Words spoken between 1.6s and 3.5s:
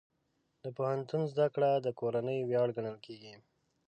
د کورنۍ ویاړ ګڼل کېږي.